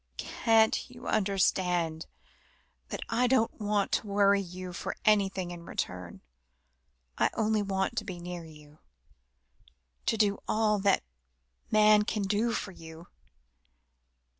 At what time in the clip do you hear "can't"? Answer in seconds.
0.17-0.89